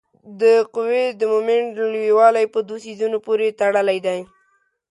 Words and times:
د 0.41 0.43
قوې 0.75 1.05
د 1.19 1.21
مومنټ 1.31 1.67
لویوالی 1.93 2.45
په 2.53 2.59
دوو 2.67 2.81
څیزونو 2.83 3.17
پورې 3.25 3.55
تړلی 3.59 3.99
دی. 4.05 4.19